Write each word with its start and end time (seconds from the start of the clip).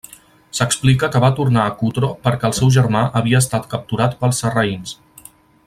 S'explica 0.59 1.09
que 1.15 1.19
va 1.25 1.29
tornar 1.39 1.65
a 1.65 1.73
Cutro 1.81 2.09
perquè 2.23 2.49
el 2.51 2.57
seu 2.61 2.71
germà 2.79 3.05
havia 3.21 3.43
estat 3.45 3.69
capturat 3.75 4.17
pels 4.23 4.43
sarraïns. 4.45 4.99